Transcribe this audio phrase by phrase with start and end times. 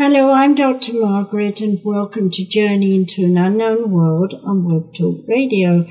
[0.00, 0.92] Hello, I'm Dr.
[0.92, 5.88] Margaret and welcome to Journey into an Unknown World on Web Talk Radio.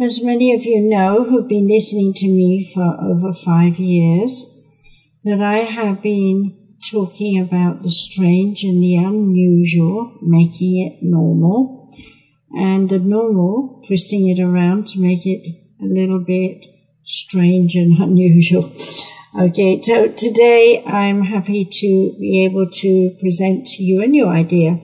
[0.00, 4.46] As many of you know who've been listening to me for over five years,
[5.24, 6.56] that I have been
[6.90, 11.92] talking about the strange and the unusual, making it normal,
[12.52, 16.64] and the normal, twisting it around to make it a little bit
[17.04, 18.72] strange and unusual.
[19.36, 24.80] Okay, so today I'm happy to be able to present to you a new idea,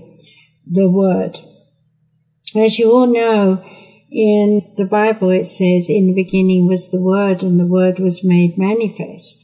[0.70, 1.38] the Word.
[2.54, 3.64] As you all know,
[4.10, 8.22] in the Bible it says, in the beginning was the Word and the Word was
[8.22, 9.42] made manifest.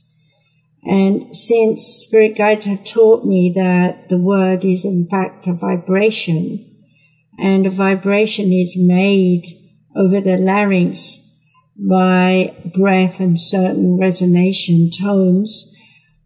[0.84, 6.76] And since spirit guides have taught me that the Word is in fact a vibration,
[7.38, 9.46] and a vibration is made
[9.96, 11.19] over the larynx
[11.88, 15.74] by breath and certain resonation tones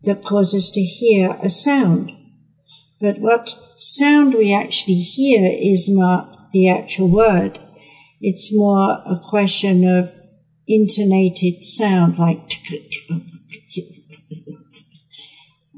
[0.03, 2.11] that cause us to hear a sound.
[3.01, 7.61] But what sound we actually hear is not the actual word.
[8.21, 10.13] It's more a question of
[10.67, 12.51] intonated sound like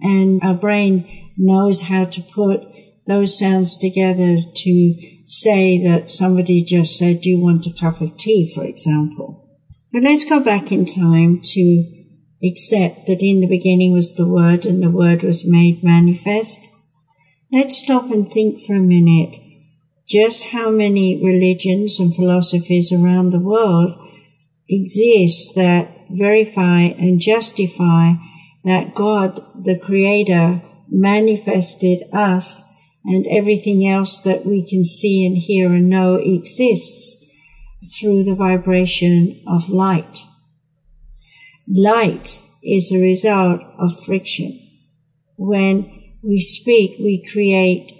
[0.00, 2.60] and our brain knows how to put
[3.06, 4.94] those sounds together to
[5.26, 9.45] say that somebody just said, do you want a cup of tea, for example?
[9.96, 12.04] But let's go back in time to
[12.44, 16.60] accept that in the beginning was the Word and the Word was made manifest.
[17.50, 19.36] Let's stop and think for a minute
[20.06, 23.98] just how many religions and philosophies around the world
[24.68, 28.16] exist that verify and justify
[28.64, 30.60] that God, the Creator,
[30.90, 32.60] manifested us
[33.06, 37.16] and everything else that we can see and hear and know exists
[37.92, 40.18] through the vibration of light.
[41.68, 44.60] Light is a result of friction.
[45.36, 47.92] When we speak, we create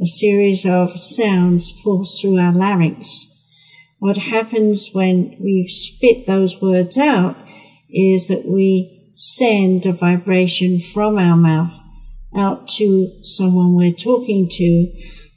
[0.00, 3.26] a series of sounds forced through our larynx.
[3.98, 7.36] What happens when we spit those words out
[7.90, 11.74] is that we send a vibration from our mouth
[12.36, 14.92] out to someone we're talking to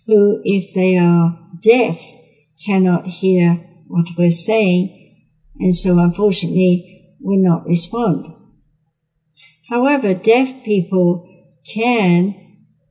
[0.05, 1.99] who, if they are deaf,
[2.63, 4.97] cannot hear what we're saying,
[5.59, 8.25] and so unfortunately will not respond.
[9.69, 11.27] However, deaf people
[11.73, 12.35] can,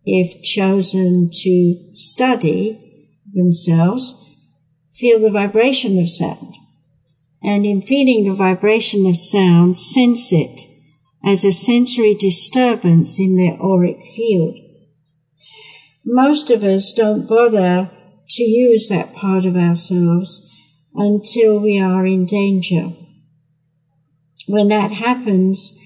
[0.04, 4.14] if chosen to study themselves,
[4.94, 6.54] feel the vibration of sound.
[7.42, 10.60] And in feeling the vibration of sound, sense it
[11.24, 14.56] as a sensory disturbance in their auric field.
[16.04, 17.90] Most of us don't bother
[18.30, 20.49] to use that part of ourselves
[20.94, 22.92] until we are in danger.
[24.46, 25.76] When that happens,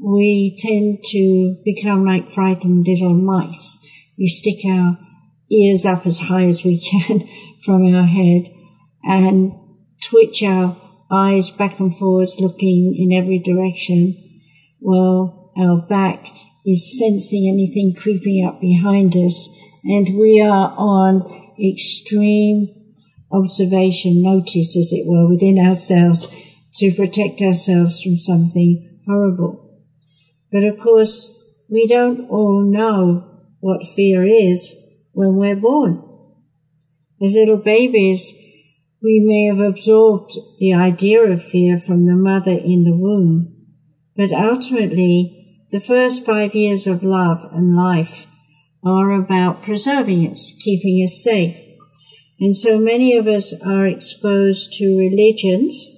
[0.00, 3.78] we tend to become like frightened little mice.
[4.18, 4.98] We stick our
[5.50, 7.28] ears up as high as we can
[7.64, 8.52] from our head
[9.04, 9.52] and
[10.02, 10.76] twitch our
[11.10, 14.14] eyes back and forwards looking in every direction
[14.80, 16.26] while our back
[16.66, 19.48] is sensing anything creeping up behind us
[19.84, 22.77] and we are on extreme
[23.30, 26.28] observation, notice, as it were, within ourselves
[26.76, 29.82] to protect ourselves from something horrible.
[30.50, 31.30] But of course,
[31.68, 34.74] we don't all know what fear is
[35.12, 36.02] when we're born.
[37.22, 38.32] As little babies,
[39.02, 43.54] we may have absorbed the idea of fear from the mother in the womb,
[44.16, 48.26] but ultimately, the first five years of love and life
[48.84, 51.56] are about preserving us, keeping us safe,
[52.40, 55.90] and so many of us are exposed to religions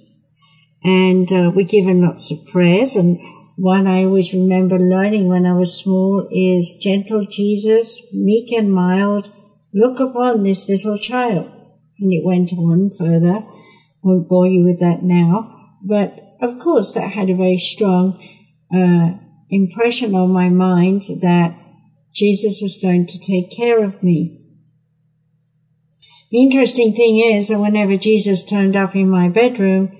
[0.83, 2.95] and uh, we're given lots of prayers.
[2.95, 3.19] And
[3.55, 9.31] one I always remember learning when I was small is gentle Jesus, meek and mild,
[9.73, 11.51] look upon this little child.
[11.99, 13.45] And it went on further.
[14.01, 15.77] Won't bore you with that now.
[15.83, 18.19] But of course that had a very strong
[18.73, 19.19] uh,
[19.51, 21.55] impression on my mind that
[22.13, 24.40] Jesus was going to take care of me.
[26.31, 29.91] The interesting thing is that whenever Jesus turned up in my bedroom,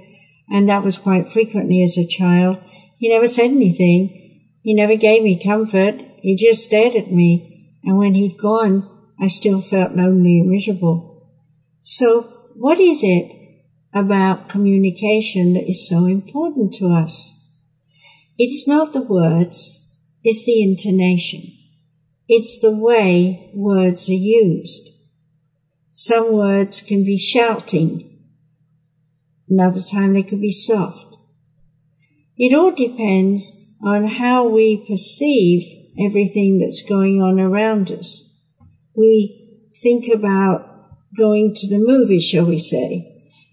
[0.49, 2.57] and that was quite frequently as a child,
[2.97, 4.49] he never said anything.
[4.63, 5.95] He never gave me comfort.
[6.21, 7.79] He just stared at me.
[7.83, 8.87] And when he'd gone,
[9.19, 11.29] I still felt lonely and miserable.
[11.83, 12.21] So
[12.55, 13.31] what is it
[13.93, 17.33] about communication that is so important to us?
[18.37, 19.79] It's not the words,
[20.23, 21.41] it's the intonation.
[22.27, 24.91] It's the way words are used.
[26.03, 28.23] Some words can be shouting.
[29.47, 31.15] Another time they could be soft.
[32.35, 33.51] It all depends
[33.83, 35.61] on how we perceive
[36.03, 38.35] everything that's going on around us.
[38.95, 40.65] We think about
[41.15, 43.05] going to the movie, shall we say.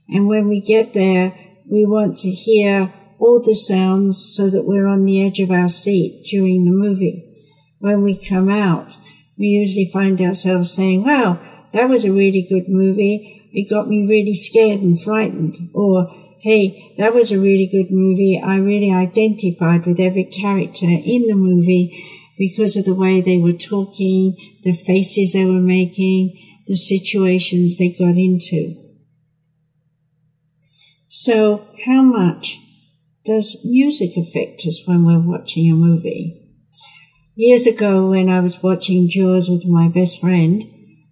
[0.09, 1.35] And when we get there,
[1.71, 5.69] we want to hear all the sounds so that we're on the edge of our
[5.69, 7.45] seat during the movie.
[7.79, 8.97] When we come out,
[9.37, 13.49] we usually find ourselves saying, wow, that was a really good movie.
[13.53, 15.71] It got me really scared and frightened.
[15.75, 16.09] Or,
[16.41, 18.41] hey, that was a really good movie.
[18.43, 22.05] I really identified with every character in the movie
[22.39, 27.91] because of the way they were talking, the faces they were making, the situations they
[27.91, 28.77] got into.
[31.09, 32.59] So, how much
[33.25, 36.49] does music affect us when we're watching a movie?
[37.35, 40.63] Years ago, when I was watching Jaws with my best friend,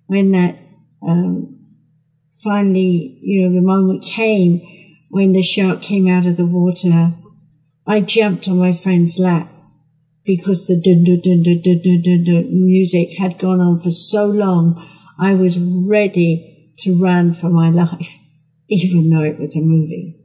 [0.06, 0.58] when that
[1.02, 1.58] um,
[2.42, 4.60] finally, you know, the moment came
[5.08, 7.14] when the shark came out of the water,
[7.86, 9.50] I jumped on my friend's lap
[10.24, 14.26] because the dun dun dun dun dun dun dun, music had gone on for so
[14.26, 14.84] long.
[15.18, 18.14] I was ready to run for my life,
[18.68, 20.20] even though it was a movie.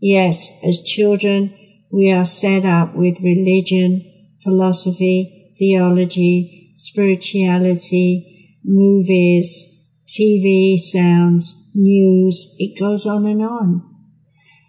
[0.00, 1.54] Yes, as children,
[1.90, 8.31] we are set up with religion, philosophy, theology, spirituality,
[8.64, 9.68] movies,
[10.08, 13.88] TV, sounds, news, it goes on and on.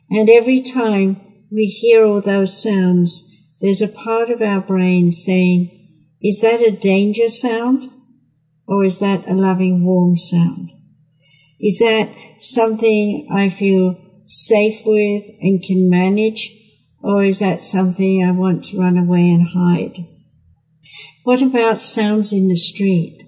[0.09, 1.19] And every time
[1.51, 3.29] we hear all those sounds,
[3.61, 5.79] there's a part of our brain saying,
[6.21, 7.89] is that a danger sound?
[8.65, 10.71] Or is that a loving, warm sound?
[11.59, 16.51] Is that something I feel safe with and can manage?
[17.01, 20.07] Or is that something I want to run away and hide?
[21.23, 23.22] What about sounds in the street?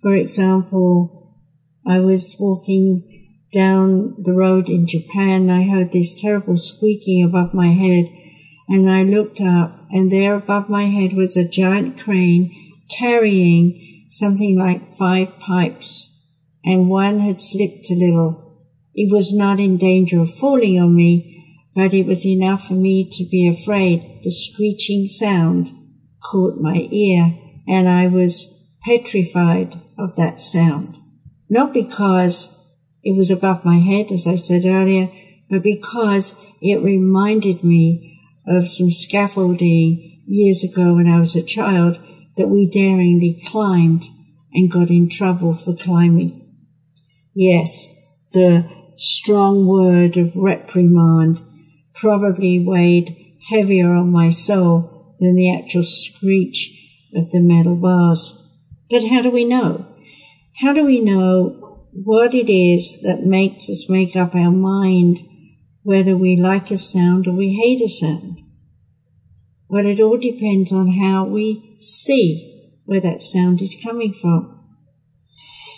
[0.00, 1.36] For example,
[1.84, 3.18] I was walking
[3.52, 5.50] down the road in Japan.
[5.50, 8.06] I heard this terrible squeaking above my head
[8.68, 14.56] and I looked up and there above my head was a giant crane carrying something
[14.56, 16.14] like five pipes
[16.64, 18.66] and one had slipped a little.
[18.94, 23.08] It was not in danger of falling on me, but it was enough for me
[23.12, 24.20] to be afraid.
[24.22, 25.70] The screeching sound
[26.22, 27.36] caught my ear
[27.66, 28.46] and I was
[28.84, 30.96] petrified of that sound.
[31.48, 32.50] Not because
[33.02, 35.10] it was above my head, as I said earlier,
[35.50, 41.98] but because it reminded me of some scaffolding years ago when I was a child
[42.36, 44.06] that we daringly climbed
[44.52, 46.46] and got in trouble for climbing.
[47.34, 47.88] Yes,
[48.32, 51.40] the strong word of reprimand
[51.94, 56.74] probably weighed heavier on my soul than the actual screech
[57.14, 58.34] of the metal bars.
[58.90, 59.87] But how do we know?
[60.60, 65.18] How do we know what it is that makes us make up our mind
[65.82, 68.40] whether we like a sound or we hate a sound?
[69.68, 74.64] Well, it all depends on how we see where that sound is coming from.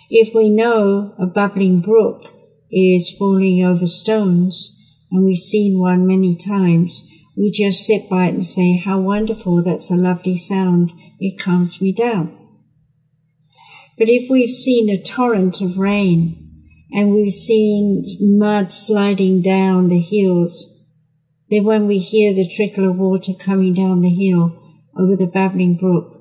[0.08, 2.22] If we know a bubbling brook
[2.70, 4.76] is falling over stones,
[5.10, 7.02] and we've seen one many times,
[7.36, 11.82] we just sit by it and say, how wonderful, that's a lovely sound, it calms
[11.82, 12.39] me down.
[14.00, 20.00] But if we've seen a torrent of rain and we've seen mud sliding down the
[20.00, 20.88] hills,
[21.50, 24.58] then when we hear the trickle of water coming down the hill
[24.98, 26.18] over the babbling brook,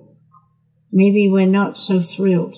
[0.91, 2.57] maybe we're not so thrilled.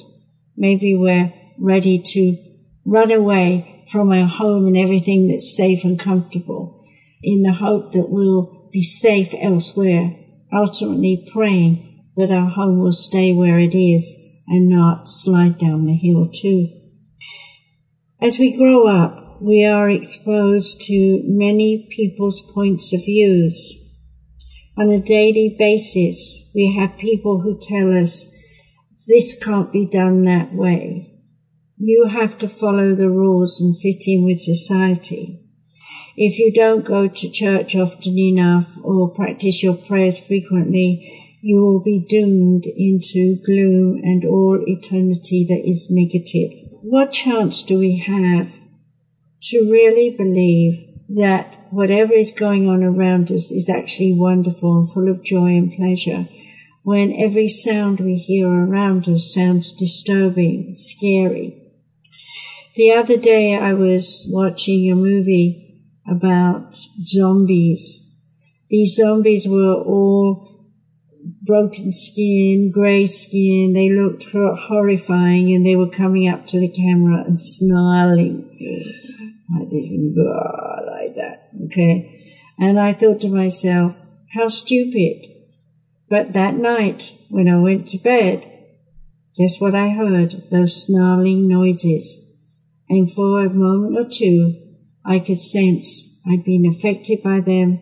[0.57, 2.37] Maybe we're ready to
[2.83, 6.83] run away from our home and everything that's safe and comfortable
[7.21, 10.15] in the hope that we'll be safe elsewhere,
[10.51, 15.95] ultimately praying that our home will stay where it is and not slide down the
[15.95, 16.69] hill too.
[18.21, 23.73] As we grow up, we are exposed to many people's points of views.
[24.77, 28.27] On a daily basis, we have people who tell us
[29.07, 31.19] this can't be done that way.
[31.77, 35.39] You have to follow the rules and fit in with society.
[36.15, 41.79] If you don't go to church often enough or practice your prayers frequently, you will
[41.79, 46.51] be doomed into gloom and all eternity that is negative.
[46.81, 48.53] What chance do we have
[49.43, 55.09] to really believe that whatever is going on around us is actually wonderful and full
[55.09, 56.27] of joy and pleasure
[56.83, 61.57] when every sound we hear around us sounds disturbing, scary?
[62.75, 67.99] The other day I was watching a movie about zombies.
[68.69, 70.50] These zombies were all
[71.41, 73.73] broken skin, grey skin.
[73.73, 78.47] They looked horrifying and they were coming up to the camera and snarling
[79.53, 81.49] like this and like that.
[81.65, 82.35] Okay.
[82.59, 83.95] And I thought to myself,
[84.33, 85.25] how stupid.
[86.09, 88.45] But that night, when I went to bed,
[89.37, 90.43] guess what I heard?
[90.51, 92.19] Those snarling noises.
[92.89, 94.55] And for a moment or two,
[95.05, 97.79] I could sense I'd been affected by them,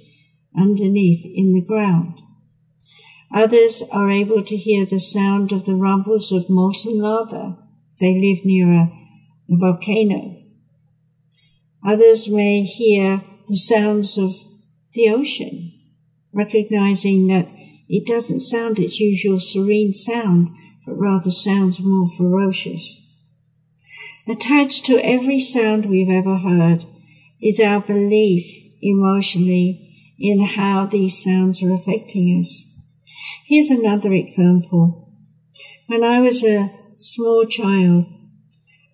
[0.54, 2.20] underneath in the ground.
[3.34, 7.56] Others are able to hear the sound of the rumbles of molten lava.
[7.98, 8.92] They live near a,
[9.48, 10.39] volcano.
[11.84, 14.32] Others may hear the sounds of
[14.94, 15.72] the ocean,
[16.32, 17.48] recognizing that
[17.88, 20.48] it doesn't sound its usual serene sound,
[20.86, 23.00] but rather sounds more ferocious.
[24.28, 26.84] Attached to every sound we've ever heard
[27.42, 28.44] is our belief
[28.82, 32.64] emotionally in how these sounds are affecting us.
[33.48, 35.08] Here's another example.
[35.86, 38.06] When I was a small child,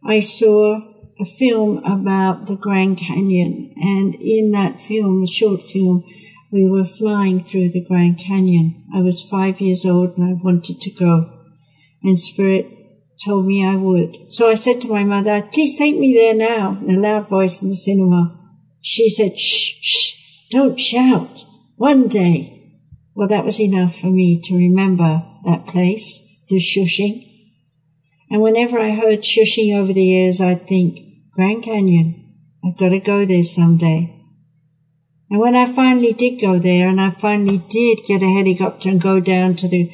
[0.05, 6.05] I saw a film about the Grand Canyon, and in that film, a short film,
[6.53, 8.85] we were flying through the Grand Canyon.
[8.95, 11.33] I was five years old and I wanted to go.
[12.03, 12.67] And Spirit
[13.25, 14.33] told me I would.
[14.33, 17.63] So I said to my mother, please take me there now, in a loud voice
[17.63, 18.39] in the cinema.
[18.81, 21.45] She said, shh, shh, don't shout.
[21.77, 22.53] One day.
[23.15, 27.23] Well, that was enough for me to remember that place, the shushing.
[28.31, 31.01] And whenever I heard shushing over the years, I'd think,
[31.37, 32.33] Grand Canyon,
[32.65, 34.11] I've got to go there someday.
[35.29, 38.99] And when I finally did go there and I finally did get a helicopter and
[38.99, 39.91] go down to the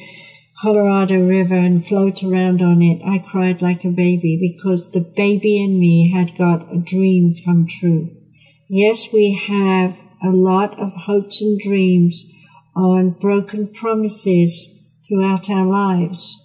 [0.61, 5.61] Colorado River and float around on it, I cried like a baby because the baby
[5.61, 8.15] in me had got a dream come true.
[8.69, 12.23] Yes, we have a lot of hopes and dreams
[12.73, 14.69] on broken promises
[15.05, 16.39] throughout our lives.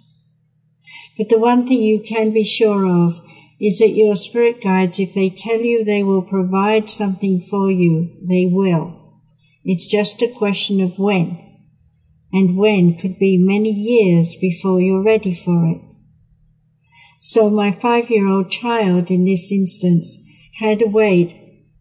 [1.17, 3.21] But the one thing you can be sure of
[3.61, 8.17] is that your spirit guides, if they tell you they will provide something for you,
[8.23, 9.21] they will.
[9.65, 11.45] It's just a question of when
[12.33, 15.81] and when could be many years before you're ready for it.
[17.21, 20.19] So my five-year-old child in this instance
[20.59, 21.35] had to wait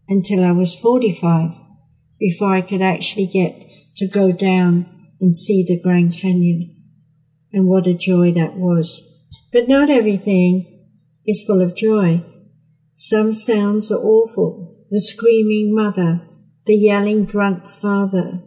[0.08, 1.52] until I was 45
[2.18, 3.54] before I could actually get
[3.98, 4.86] to go down
[5.20, 6.74] and see the Grand Canyon.
[7.52, 9.00] And what a joy that was.
[9.52, 10.77] But not everything
[11.28, 12.24] is full of joy.
[12.96, 14.86] Some sounds are awful.
[14.90, 16.26] The screaming mother,
[16.64, 18.42] the yelling drunk father,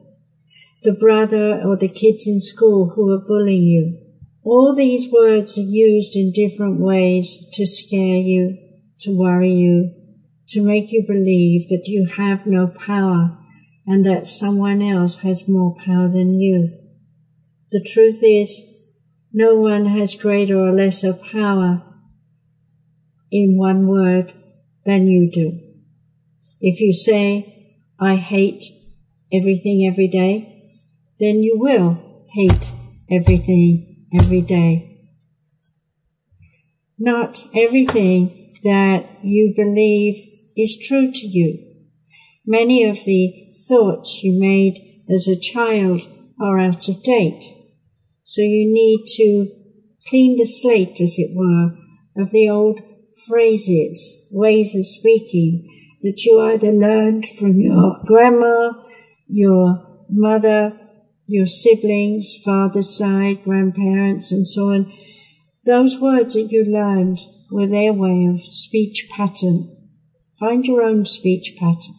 [0.83, 3.99] the brother or the kids in school who are bullying you.
[4.43, 8.57] All these words are used in different ways to scare you,
[9.01, 9.93] to worry you,
[10.49, 13.37] to make you believe that you have no power
[13.85, 16.75] and that someone else has more power than you.
[17.71, 18.63] The truth is,
[19.31, 21.83] no one has greater or lesser power
[23.31, 24.33] in one word
[24.85, 25.59] than you do.
[26.59, 28.63] If you say, I hate
[29.31, 30.69] everything every day,
[31.19, 32.71] then you will hate
[33.09, 35.07] everything every day.
[36.97, 40.15] Not everything that you believe
[40.55, 41.57] is true to you.
[42.45, 46.01] Many of the thoughts you made as a child
[46.39, 47.57] are out of date.
[48.23, 49.47] So you need to
[50.07, 51.75] clean the slate, as it were,
[52.17, 52.79] of the old
[53.27, 55.67] phrases, ways of speaking,
[56.01, 58.71] that you either learned from your grandma,
[59.27, 60.77] your mother,
[61.27, 64.91] your siblings, father's side, grandparents, and so on.
[65.65, 67.19] Those words that you learned
[67.51, 69.75] were their way of speech pattern.
[70.39, 71.95] Find your own speech pattern.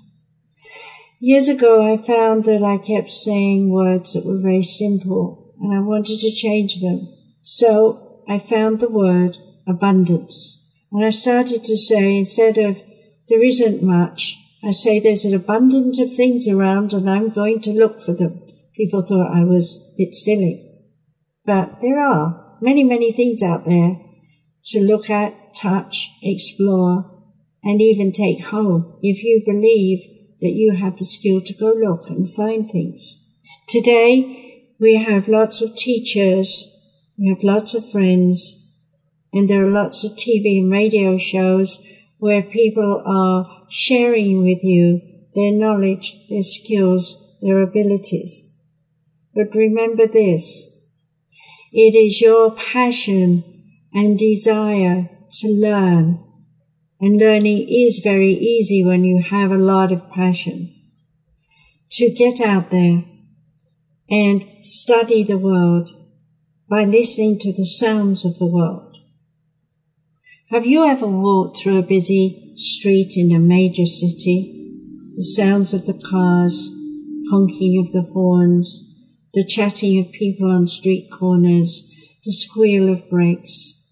[1.21, 5.81] Years ago, I found that I kept saying words that were very simple and I
[5.81, 7.07] wanted to change them.
[7.43, 9.37] So I found the word
[9.67, 10.62] abundance.
[10.93, 12.77] And I started to say, instead of
[13.29, 17.73] there isn't much, I say there's an abundance of things around and I'm going to
[17.73, 18.43] look for them.
[18.77, 20.69] People thought I was a bit silly.
[21.45, 23.97] But there are many, many things out there
[24.67, 27.11] to look at, touch, explore,
[27.65, 30.01] and even take home if you believe
[30.41, 33.19] that you have the skill to go look and find things.
[33.69, 36.69] Today, we have lots of teachers,
[37.19, 38.62] we have lots of friends,
[39.33, 41.79] and there are lots of TV and radio shows
[42.19, 45.01] where people are sharing with you
[45.35, 48.45] their knowledge, their skills, their abilities.
[49.35, 50.69] But remember this,
[51.73, 53.45] it is your passion
[53.93, 55.09] and desire
[55.41, 56.23] to learn
[57.03, 60.73] and learning is very easy when you have a lot of passion.
[61.95, 63.03] To get out there
[64.09, 65.91] and study the world
[66.71, 68.92] by listening to the sounds of the world.
[70.53, 74.71] Have you ever walked through a busy street in a major city?
[75.17, 76.69] The sounds of the cars,
[77.31, 78.85] honking of the horns,
[79.33, 81.91] the chatting of people on street corners,
[82.27, 83.83] the squeal of brakes,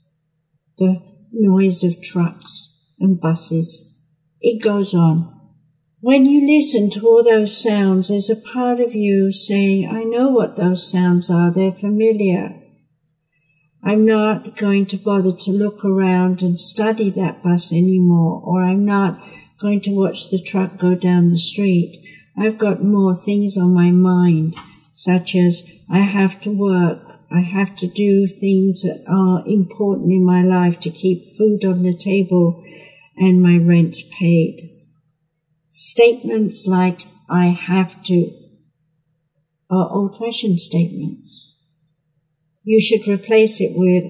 [0.76, 1.00] the
[1.32, 3.96] noise of trucks and buses.
[4.42, 5.34] It goes on.
[6.00, 10.28] When you listen to all those sounds, there's a part of you saying, I know
[10.28, 11.50] what those sounds are.
[11.50, 12.59] They're familiar.
[13.82, 18.84] I'm not going to bother to look around and study that bus anymore, or I'm
[18.84, 19.20] not
[19.58, 22.04] going to watch the truck go down the street.
[22.36, 24.54] I've got more things on my mind,
[24.94, 30.24] such as I have to work, I have to do things that are important in
[30.24, 32.64] my life to keep food on the table,
[33.16, 34.70] and my rent paid.
[35.70, 38.32] Statements like I have to
[39.70, 41.59] are old fashioned statements.
[42.70, 44.04] You should replace it with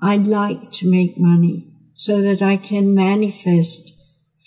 [0.00, 3.92] I'd like to make money so that I can manifest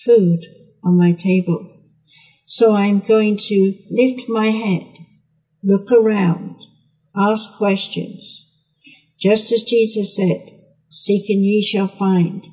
[0.06, 0.39] food
[0.86, 1.84] on my table.
[2.45, 4.88] So I'm going to lift my head,
[5.62, 6.56] look around,
[7.13, 8.49] ask questions.
[9.19, 10.47] Just as Jesus said,
[10.88, 12.47] seek and ye shall find.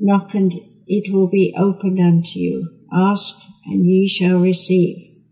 [0.00, 0.52] Knock and
[0.88, 2.80] it will be opened unto you.
[2.92, 3.36] Ask
[3.66, 5.22] and ye shall receive.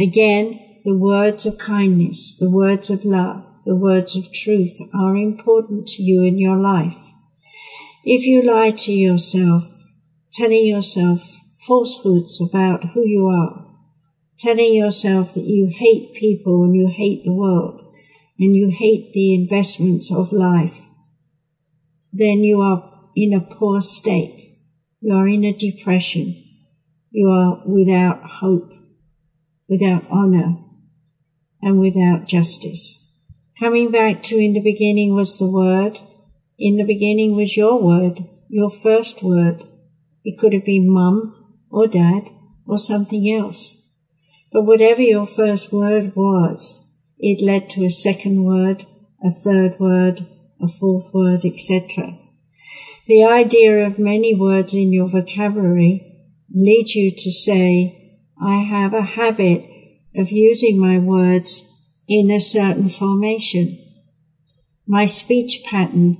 [0.00, 5.88] Again, the words of kindness, the words of love, the words of truth are important
[5.88, 7.12] to you in your life.
[8.04, 9.64] If you lie to yourself,
[10.32, 13.66] telling yourself falsehoods about who you are,
[14.38, 17.92] telling yourself that you hate people and you hate the world
[18.38, 20.82] and you hate the investments of life,
[22.12, 24.42] then you are in a poor state.
[25.00, 26.40] You are in a depression.
[27.10, 28.70] You are without hope,
[29.68, 30.58] without honor,
[31.60, 33.05] and without justice.
[33.58, 35.98] Coming back to in the beginning was the word.
[36.58, 39.64] In the beginning was your word, your first word.
[40.24, 42.28] It could have been mum or dad
[42.66, 43.78] or something else.
[44.52, 46.82] But whatever your first word was,
[47.18, 48.84] it led to a second word,
[49.24, 50.26] a third word,
[50.60, 52.18] a fourth word, etc.
[53.06, 59.00] The idea of many words in your vocabulary leads you to say, I have a
[59.00, 59.64] habit
[60.14, 61.64] of using my words
[62.08, 63.78] in a certain formation.
[64.86, 66.16] My speech pattern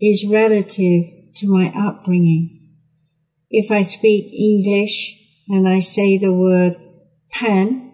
[0.00, 1.04] is relative
[1.36, 2.76] to my upbringing.
[3.50, 6.74] If I speak English and I say the word
[7.30, 7.92] pan,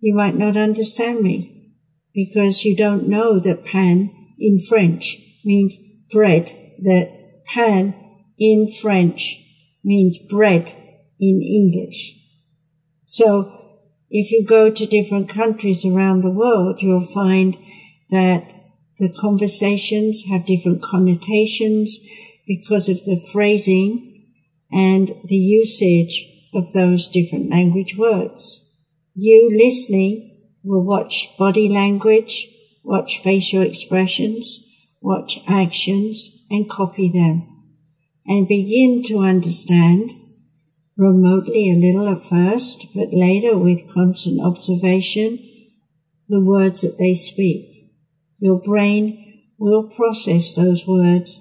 [0.00, 1.74] you might not understand me
[2.14, 5.78] because you don't know that pan in French means
[6.10, 6.50] bread
[6.82, 7.94] that pan
[8.38, 9.36] in French
[9.84, 10.72] means bread
[11.18, 12.14] in English.
[13.06, 13.69] So
[14.10, 17.56] if you go to different countries around the world, you'll find
[18.10, 18.52] that
[18.98, 21.98] the conversations have different connotations
[22.46, 24.26] because of the phrasing
[24.70, 28.66] and the usage of those different language words.
[29.14, 30.26] You listening
[30.64, 32.48] will watch body language,
[32.82, 34.60] watch facial expressions,
[35.00, 37.46] watch actions, and copy them
[38.26, 40.10] and begin to understand
[41.00, 45.38] remotely a little at first, but later with constant observation,
[46.28, 47.90] the words that they speak.
[48.38, 51.40] Your brain will process those words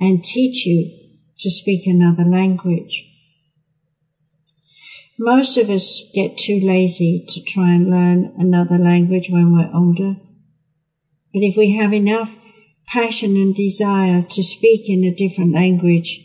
[0.00, 0.90] and teach you
[1.38, 3.04] to speak another language.
[5.18, 10.16] Most of us get too lazy to try and learn another language when we're older.
[11.34, 12.36] But if we have enough
[12.86, 16.24] passion and desire to speak in a different language,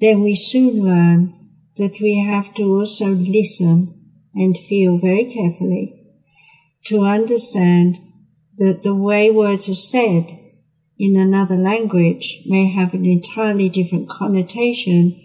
[0.00, 1.37] then we soon learn
[1.78, 3.94] that we have to also listen
[4.34, 5.94] and feel very carefully
[6.84, 7.96] to understand
[8.58, 10.26] that the way words are said
[10.98, 15.20] in another language may have an entirely different connotation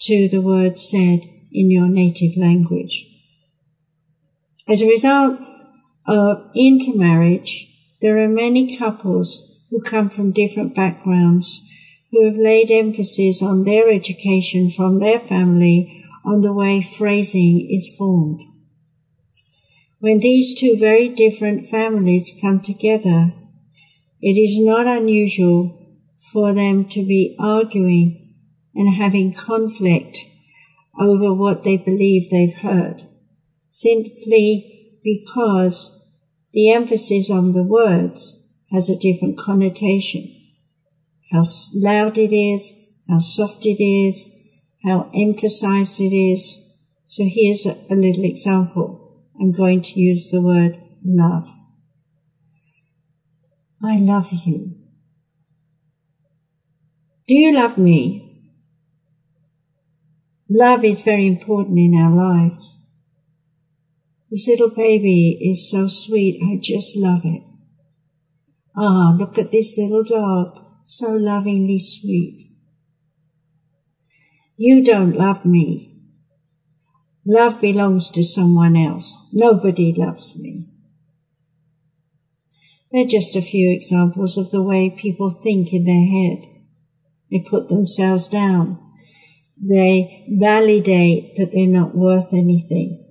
[0.00, 1.20] to the words said
[1.50, 3.06] in your native language.
[4.68, 5.40] As a result
[6.06, 7.66] of intermarriage,
[8.00, 11.60] there are many couples who come from different backgrounds
[12.10, 17.94] who have laid emphasis on their education from their family on the way phrasing is
[17.96, 18.40] formed.
[20.00, 23.32] When these two very different families come together,
[24.20, 25.96] it is not unusual
[26.32, 28.34] for them to be arguing
[28.74, 30.18] and having conflict
[31.00, 33.08] over what they believe they've heard,
[33.68, 35.94] simply because
[36.52, 38.34] the emphasis on the words
[38.70, 40.37] has a different connotation.
[41.30, 42.72] How loud it is,
[43.08, 44.30] how soft it is,
[44.84, 46.58] how emphasized it is.
[47.08, 49.26] So here's a, a little example.
[49.40, 51.48] I'm going to use the word love.
[53.82, 54.74] I love you.
[57.26, 58.24] Do you love me?
[60.48, 62.78] Love is very important in our lives.
[64.30, 66.40] This little baby is so sweet.
[66.42, 67.42] I just love it.
[68.76, 70.67] Ah, look at this little dog.
[70.90, 72.50] So lovingly sweet.
[74.56, 76.00] You don't love me.
[77.26, 79.28] Love belongs to someone else.
[79.34, 80.72] Nobody loves me.
[82.90, 86.48] They're just a few examples of the way people think in their head.
[87.30, 88.78] They put themselves down.
[89.60, 93.04] They validate that they're not worth anything.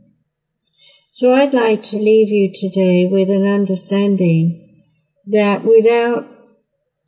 [1.11, 4.83] So I'd like to leave you today with an understanding
[5.27, 6.36] that without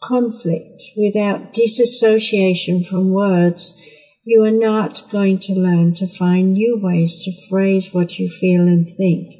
[0.01, 3.73] conflict, without disassociation from words,
[4.23, 8.61] you are not going to learn to find new ways to phrase what you feel
[8.61, 9.33] and think.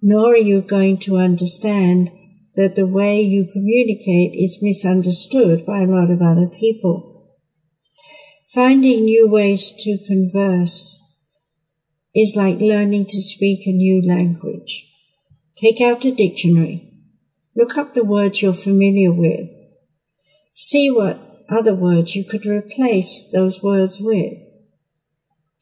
[0.00, 2.10] Nor are you going to understand
[2.56, 7.36] that the way you communicate is misunderstood by a lot of other people.
[8.52, 10.98] Finding new ways to converse
[12.14, 14.88] is like learning to speak a new language.
[15.58, 16.90] Take out a dictionary.
[17.54, 19.59] Look up the words you're familiar with.
[20.62, 21.18] See what
[21.48, 24.34] other words you could replace those words with.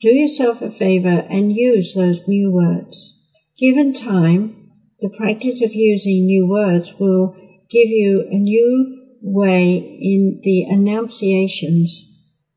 [0.00, 3.16] Do yourself a favor and use those new words.
[3.56, 7.36] Given time, the practice of using new words will
[7.70, 12.04] give you a new way in the enunciations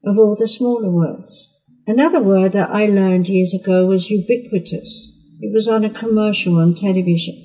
[0.04, 1.48] of all the smaller words.
[1.86, 5.16] Another word that I learned years ago was ubiquitous.
[5.42, 7.38] It was on a commercial on television.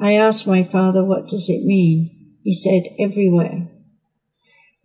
[0.00, 2.38] I asked my father, what does it mean?
[2.42, 3.68] He said, everywhere.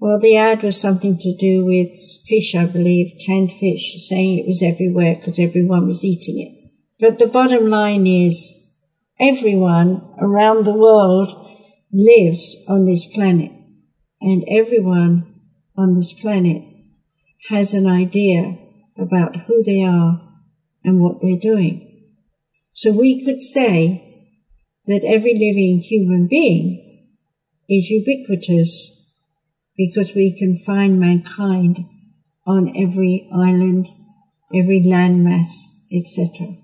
[0.02, 1.90] Well, the ad was something to do with
[2.26, 6.72] fish, I believe, canned fish, saying it was everywhere because everyone was eating it.
[7.02, 8.54] But the bottom line is
[9.20, 11.30] everyone around the world
[11.92, 13.52] lives on this planet
[14.22, 15.42] and everyone
[15.76, 16.64] on this planet
[17.50, 18.58] has an idea
[18.98, 20.22] about who they are
[20.84, 22.14] and what they're doing.
[22.72, 24.38] So we could say
[24.86, 26.86] that every living human being
[27.68, 28.99] is ubiquitous
[29.80, 31.86] because we can find mankind
[32.46, 33.88] on every island,
[34.54, 35.48] every landmass,
[35.90, 36.58] etc.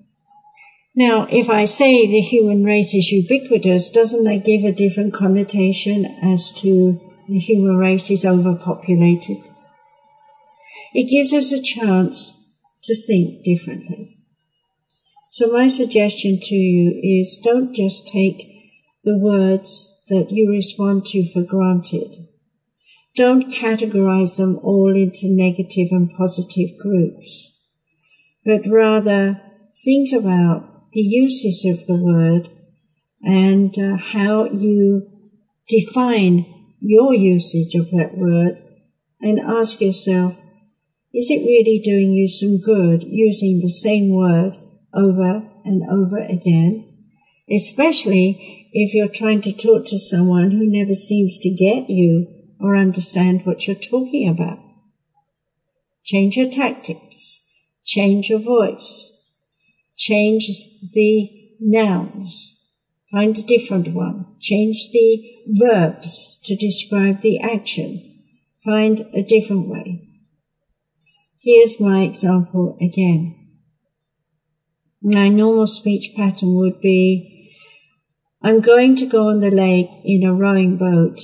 [0.93, 6.05] Now, if I say the human race is ubiquitous, doesn't that give a different connotation
[6.21, 6.99] as to
[7.29, 9.37] the human race is overpopulated?
[10.93, 12.33] It gives us a chance
[12.83, 14.17] to think differently.
[15.29, 18.45] So my suggestion to you is don't just take
[19.05, 22.27] the words that you respond to for granted.
[23.15, 27.49] Don't categorize them all into negative and positive groups,
[28.43, 29.41] but rather
[29.85, 32.49] think about the uses of the word
[33.21, 35.09] and uh, how you
[35.69, 36.45] define
[36.81, 38.61] your usage of that word
[39.21, 40.33] and ask yourself,
[41.13, 44.57] is it really doing you some good using the same word
[44.93, 46.85] over and over again?
[47.49, 52.75] Especially if you're trying to talk to someone who never seems to get you or
[52.75, 54.59] understand what you're talking about.
[56.03, 57.41] Change your tactics.
[57.83, 59.11] Change your voice.
[59.97, 60.47] Change
[60.93, 62.51] the nouns.
[63.11, 64.35] Find a different one.
[64.39, 68.23] Change the verbs to describe the action.
[68.63, 70.01] Find a different way.
[71.39, 73.35] Here's my example again.
[75.01, 77.53] My normal speech pattern would be,
[78.41, 81.19] I'm going to go on the lake in a rowing boat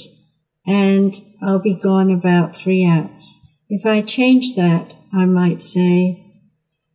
[0.65, 3.27] and I'll be gone about three hours.
[3.69, 6.31] If I change that, I might say,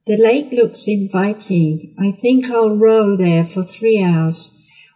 [0.06, 1.94] the lake looks inviting.
[1.98, 4.52] I think I'll row there for three hours.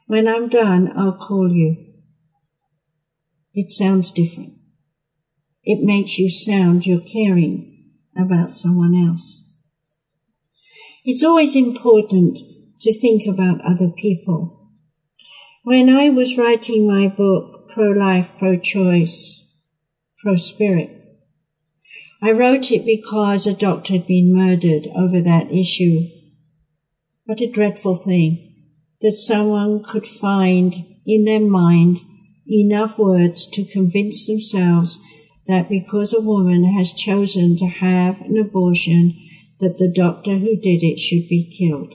[0.06, 1.76] When I'm done, I'll call you.
[3.54, 4.54] It sounds different.
[5.64, 9.44] It makes you sound you're caring about someone else.
[11.04, 12.38] It's always important
[12.82, 14.70] to think about other people.
[15.64, 19.44] When I was writing my book, Pro-Life, Pro-Choice,
[20.22, 21.00] Pro-Spirit,
[22.22, 26.08] I wrote it because a doctor had been murdered over that issue.
[27.24, 28.46] What a dreadful thing
[29.00, 30.74] that someone could find
[31.06, 31.98] in their mind
[32.46, 34.98] enough words to convince themselves
[35.46, 39.14] that because a woman has chosen to have an abortion,
[39.58, 41.94] that the doctor who did it should be killed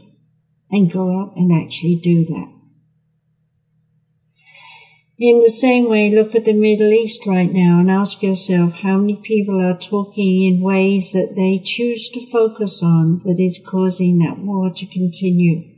[0.72, 2.55] and go out and actually do that.
[5.17, 8.97] In the same way, look at the Middle East right now and ask yourself how
[8.97, 14.19] many people are talking in ways that they choose to focus on that is causing
[14.19, 15.71] that war to continue.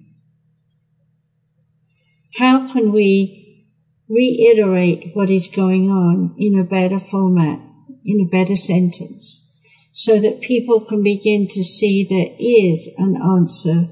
[2.37, 3.65] How can we
[4.09, 7.59] reiterate what is going on in a better format,
[8.03, 9.47] in a better sentence?
[9.97, 13.85] so that people can begin to see there is an answer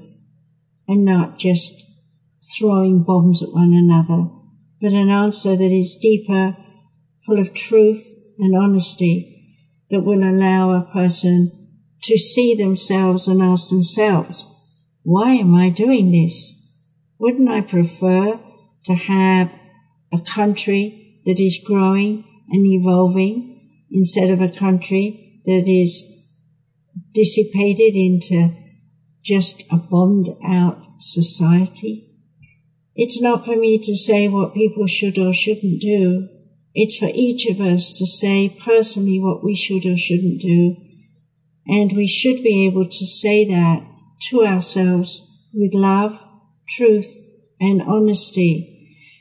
[0.86, 1.82] and not just
[2.56, 4.30] throwing bombs at one another,
[4.80, 6.56] but an answer that is deeper,
[7.24, 8.04] full of truth
[8.38, 9.32] and honesty
[9.90, 11.68] that will allow a person
[12.02, 14.46] to see themselves and ask themselves,
[15.02, 16.54] why am I doing this?
[17.18, 18.40] Wouldn't I prefer
[18.84, 19.52] to have
[20.12, 26.04] a country that is growing and evolving instead of a country that is
[27.12, 28.54] dissipated into
[29.24, 32.15] just a bombed out society.
[32.96, 36.28] It's not for me to say what people should or shouldn't do.
[36.74, 40.76] It's for each of us to say personally what we should or shouldn't do.
[41.66, 43.86] And we should be able to say that
[44.30, 45.20] to ourselves
[45.52, 46.18] with love,
[46.68, 47.14] truth,
[47.60, 48.72] and honesty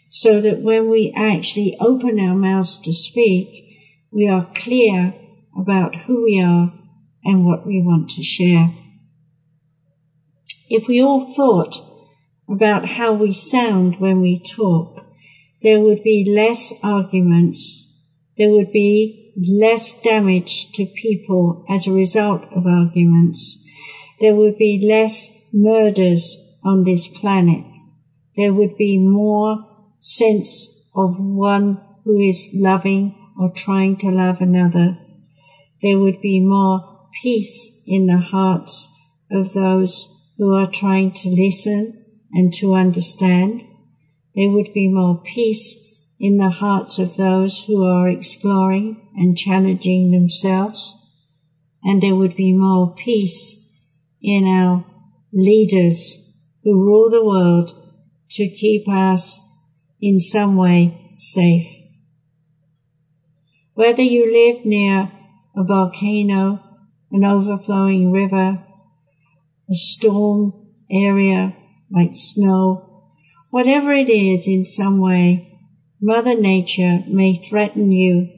[0.10, 3.78] so that when we actually open our mouths to speak,
[4.12, 5.14] we are clear
[5.60, 6.74] about who we are
[7.26, 8.74] and what we want to share.
[10.70, 11.95] If we all thought
[12.50, 15.06] about how we sound when we talk,
[15.62, 17.88] there would be less arguments,
[18.38, 23.58] there would be less damage to people as a result of arguments,
[24.20, 27.66] there would be less murders on this planet,
[28.38, 29.66] there would be more
[30.00, 34.98] sense of one who is loving or trying to love another.
[35.82, 38.88] There would be more peace in the hearts
[39.32, 43.62] of those who are trying to listen and to understand.
[44.36, 45.78] There would be more peace
[46.20, 50.96] in the hearts of those who are exploring and challenging themselves.
[51.84, 53.62] And there would be more peace
[54.22, 54.86] in our
[55.32, 56.18] leaders
[56.64, 57.76] who rule the world
[58.32, 59.40] to keep us
[60.02, 61.68] in some way safe.
[63.74, 65.12] Whether you live near
[65.56, 66.62] a volcano,
[67.12, 68.64] an overflowing river,
[69.70, 70.54] a storm
[70.90, 71.56] area
[71.90, 73.12] like snow,
[73.50, 75.60] whatever it is in some way,
[76.02, 78.30] Mother Nature may threaten you.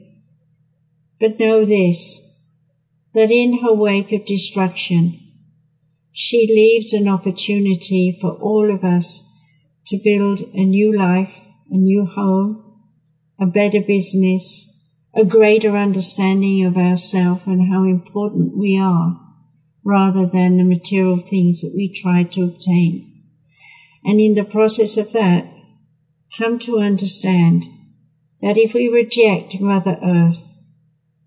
[1.20, 2.20] But know this,
[3.14, 5.20] that in her wake of destruction,
[6.12, 9.24] she leaves an opportunity for all of us
[9.86, 12.82] to build a new life, a new home,
[13.40, 14.68] a better business,
[15.14, 19.20] a greater understanding of ourselves and how important we are
[19.84, 23.07] rather than the material things that we try to obtain.
[24.04, 25.50] And in the process of that,
[26.36, 27.64] come to understand
[28.40, 30.46] that if we reject Mother Earth,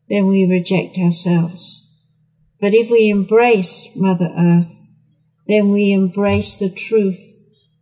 [0.10, 1.88] then we reject ourselves.
[2.60, 4.72] But if we embrace Mother Earth,
[5.48, 7.34] then we embrace the truth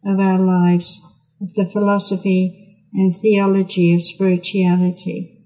[0.05, 1.01] of our lives,
[1.41, 5.45] of the philosophy and theology of spirituality.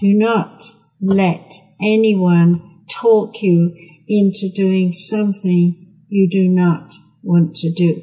[0.00, 0.62] Do not
[1.00, 3.74] let anyone talk you
[4.06, 8.02] into doing something you do not want to do.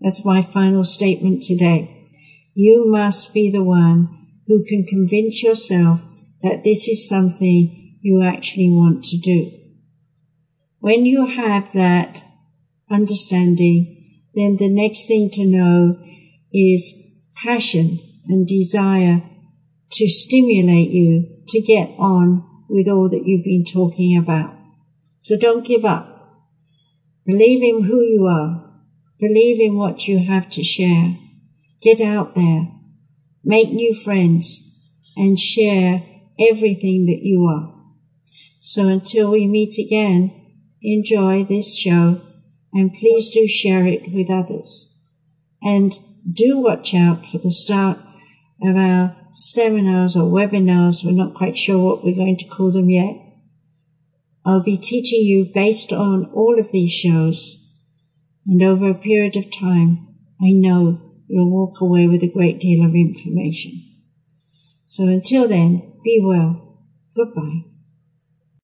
[0.00, 2.10] That's my final statement today.
[2.54, 6.04] You must be the one who can convince yourself
[6.42, 9.50] that this is something you actually want to do.
[10.78, 12.22] When you have that
[12.90, 15.98] understanding, then the next thing to know
[16.52, 16.94] is
[17.42, 19.22] passion and desire
[19.92, 24.54] to stimulate you to get on with all that you've been talking about.
[25.20, 26.15] So don't give up.
[27.26, 28.70] Believe in who you are.
[29.18, 31.16] Believe in what you have to share.
[31.82, 32.68] Get out there.
[33.42, 34.60] Make new friends
[35.16, 36.04] and share
[36.38, 37.74] everything that you are.
[38.60, 40.32] So until we meet again,
[40.82, 42.20] enjoy this show
[42.72, 44.92] and please do share it with others.
[45.62, 45.92] And
[46.30, 47.98] do watch out for the start
[48.62, 51.04] of our seminars or webinars.
[51.04, 53.25] We're not quite sure what we're going to call them yet.
[54.46, 57.56] I'll be teaching you based on all of these shows.
[58.46, 60.06] And over a period of time,
[60.40, 63.72] I know you'll walk away with a great deal of information.
[64.86, 66.78] So until then, be well.
[67.16, 67.64] Goodbye.